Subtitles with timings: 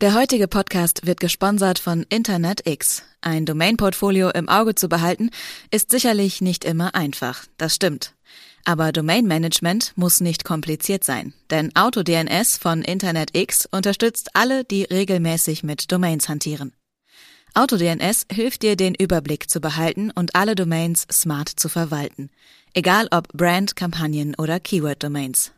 [0.00, 3.02] Der heutige Podcast wird gesponsert von InternetX.
[3.20, 5.28] Ein Domain-Portfolio im Auge zu behalten,
[5.70, 7.44] ist sicherlich nicht immer einfach.
[7.58, 8.14] Das stimmt.
[8.64, 15.92] Aber Domain-Management muss nicht kompliziert sein, denn AutoDNS von InternetX unterstützt alle, die regelmäßig mit
[15.92, 16.72] Domains hantieren.
[17.52, 22.30] AutoDNS hilft dir, den Überblick zu behalten und alle Domains smart zu verwalten.
[22.72, 25.52] Egal ob Brand, Kampagnen oder Keyword-Domains.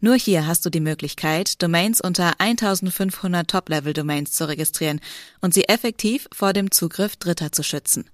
[0.00, 5.00] Nur hier hast du die Möglichkeit, Domains unter 1500 Top-Level-Domains zu registrieren
[5.40, 8.10] und sie effektiv vor dem Zugriff Dritter zu schützen.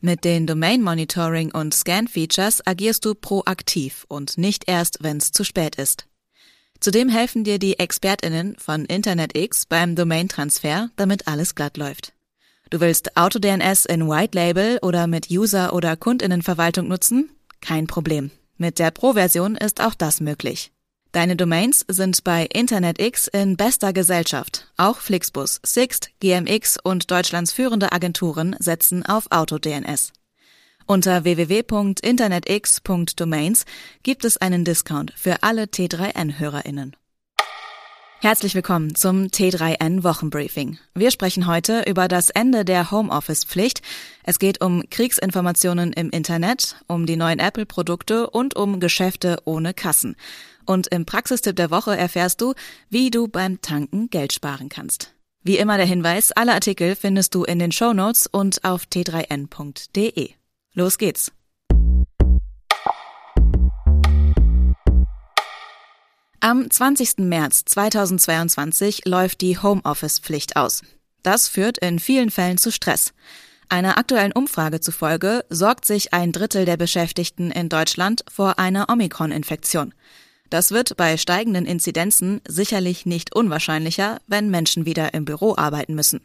[0.00, 5.30] Mit den Domain Monitoring und Scan Features agierst du proaktiv und nicht erst, wenn es
[5.30, 6.06] zu spät ist.
[6.80, 12.12] Zudem helfen dir die ExpertInnen von InternetX beim Domain-Transfer, damit alles glatt läuft.
[12.70, 17.30] Du willst AutoDNS in White Label oder mit User- oder KundInnenverwaltung nutzen?
[17.60, 18.32] Kein Problem.
[18.56, 20.72] Mit der Pro-Version ist auch das möglich.
[21.12, 24.72] Deine Domains sind bei InternetX in bester Gesellschaft.
[24.78, 30.14] Auch Flixbus, Sixt, GMX und Deutschlands führende Agenturen setzen auf AutoDNS.
[30.86, 33.66] Unter www.internetx.domains
[34.02, 36.96] gibt es einen Discount für alle T3N-HörerInnen.
[38.22, 40.78] Herzlich willkommen zum T3N Wochenbriefing.
[40.94, 43.82] Wir sprechen heute über das Ende der Homeoffice-Pflicht.
[44.22, 50.14] Es geht um Kriegsinformationen im Internet, um die neuen Apple-Produkte und um Geschäfte ohne Kassen.
[50.66, 52.54] Und im Praxistipp der Woche erfährst du,
[52.88, 55.12] wie du beim Tanken Geld sparen kannst.
[55.42, 60.30] Wie immer der Hinweis, alle Artikel findest du in den Show Notes und auf t3n.de.
[60.74, 61.32] Los geht's!
[66.52, 67.16] Am 20.
[67.20, 70.82] März 2022 läuft die Homeoffice-Pflicht aus.
[71.22, 73.14] Das führt in vielen Fällen zu Stress.
[73.70, 79.94] Einer aktuellen Umfrage zufolge sorgt sich ein Drittel der Beschäftigten in Deutschland vor einer Omikron-Infektion.
[80.50, 86.20] Das wird bei steigenden Inzidenzen sicherlich nicht unwahrscheinlicher, wenn Menschen wieder im Büro arbeiten müssen.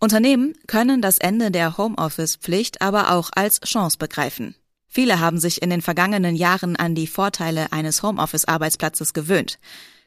[0.00, 4.56] Unternehmen können das Ende der Homeoffice-Pflicht aber auch als Chance begreifen.
[4.96, 9.58] Viele haben sich in den vergangenen Jahren an die Vorteile eines Homeoffice-Arbeitsplatzes gewöhnt.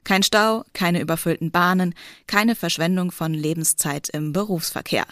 [0.03, 1.93] Kein Stau, keine überfüllten Bahnen,
[2.25, 5.05] keine Verschwendung von Lebenszeit im Berufsverkehr.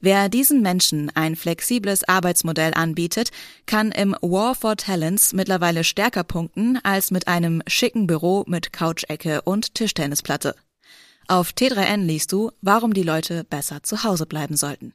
[0.00, 3.30] Wer diesen Menschen ein flexibles Arbeitsmodell anbietet,
[3.66, 9.42] kann im War for Talents mittlerweile stärker punkten als mit einem schicken Büro mit Couchecke
[9.42, 10.56] und Tischtennisplatte.
[11.28, 14.94] Auf T3N liest du, warum die Leute besser zu Hause bleiben sollten.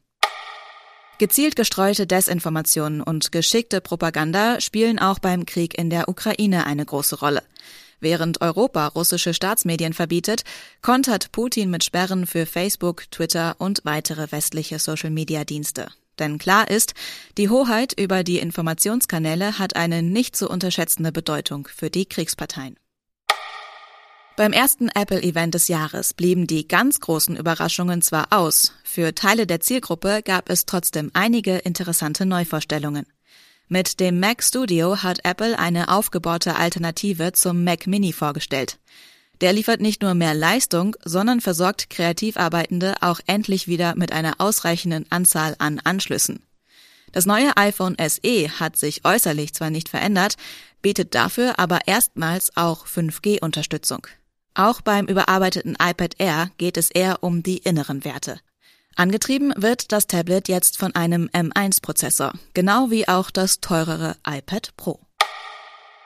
[1.21, 7.19] Gezielt gestreute Desinformationen und geschickte Propaganda spielen auch beim Krieg in der Ukraine eine große
[7.19, 7.43] Rolle.
[7.99, 10.41] Während Europa russische Staatsmedien verbietet,
[10.81, 15.89] kontert Putin mit Sperren für Facebook, Twitter und weitere westliche Social-Media-Dienste.
[16.17, 16.95] Denn klar ist,
[17.37, 22.80] die Hoheit über die Informationskanäle hat eine nicht zu unterschätzende Bedeutung für die Kriegsparteien.
[24.37, 29.59] Beim ersten Apple-Event des Jahres blieben die ganz großen Überraschungen zwar aus, für Teile der
[29.59, 33.05] Zielgruppe gab es trotzdem einige interessante Neuvorstellungen.
[33.67, 38.79] Mit dem Mac Studio hat Apple eine aufgebaute Alternative zum Mac Mini vorgestellt.
[39.41, 45.05] Der liefert nicht nur mehr Leistung, sondern versorgt Kreativarbeitende auch endlich wieder mit einer ausreichenden
[45.09, 46.43] Anzahl an Anschlüssen.
[47.11, 50.37] Das neue iPhone SE hat sich äußerlich zwar nicht verändert,
[50.81, 54.07] bietet dafür aber erstmals auch 5G-Unterstützung.
[54.53, 58.39] Auch beim überarbeiteten iPad Air geht es eher um die inneren Werte.
[58.95, 64.99] Angetrieben wird das Tablet jetzt von einem M1-Prozessor, genau wie auch das teurere iPad Pro.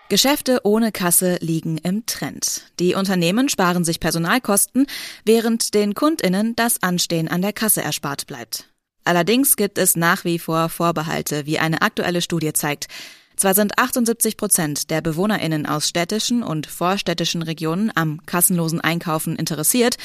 [0.07, 2.71] Geschäfte ohne Kasse liegen im Trend.
[2.79, 4.85] Die Unternehmen sparen sich Personalkosten,
[5.23, 8.69] während den Kundinnen das Anstehen an der Kasse erspart bleibt.
[9.05, 12.87] Allerdings gibt es nach wie vor Vorbehalte, wie eine aktuelle Studie zeigt.
[13.35, 19.97] Zwar sind 78 Prozent der BewohnerInnen aus städtischen und vorstädtischen Regionen am kassenlosen Einkaufen interessiert,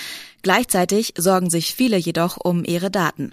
[0.43, 3.33] gleichzeitig sorgen sich viele jedoch um ihre Daten.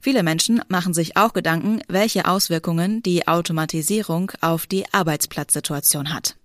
[0.00, 6.36] Viele Menschen machen sich auch Gedanken, welche Auswirkungen die Automatisierung auf die Arbeitsplatzsituation hat.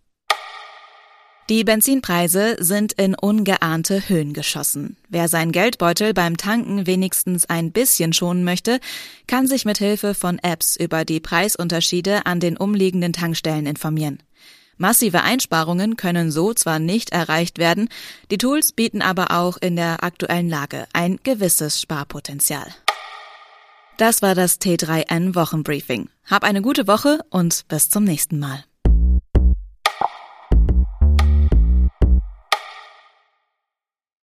[1.51, 4.95] Die Benzinpreise sind in ungeahnte Höhen geschossen.
[5.09, 8.79] Wer sein Geldbeutel beim Tanken wenigstens ein bisschen schonen möchte,
[9.27, 14.23] kann sich mit Hilfe von Apps über die Preisunterschiede an den umliegenden Tankstellen informieren.
[14.77, 17.89] Massive Einsparungen können so zwar nicht erreicht werden,
[18.31, 22.67] die Tools bieten aber auch in der aktuellen Lage ein gewisses Sparpotenzial.
[23.97, 26.07] Das war das T3N Wochenbriefing.
[26.23, 28.63] Hab eine gute Woche und bis zum nächsten Mal.